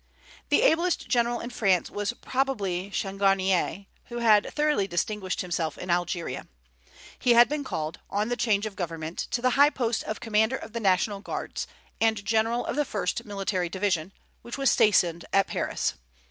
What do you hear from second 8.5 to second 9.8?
of government, to the high